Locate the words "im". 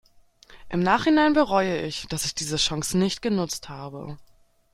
0.69-0.79